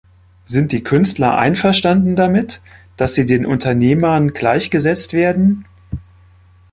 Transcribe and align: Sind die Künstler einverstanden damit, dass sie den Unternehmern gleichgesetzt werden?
Sind 0.45 0.71
die 0.71 0.81
Künstler 0.83 1.37
einverstanden 1.37 2.15
damit, 2.15 2.59
dass 2.97 3.13
sie 3.13 3.27
den 3.27 3.45
Unternehmern 3.45 4.29
gleichgesetzt 4.29 5.13
werden? 5.13 5.65